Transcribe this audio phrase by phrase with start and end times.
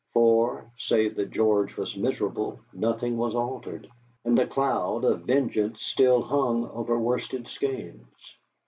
[0.13, 3.87] For, save that George was miserable, nothing was altered,
[4.25, 8.07] and the cloud of vengeance still hung over Worsted Skeynes.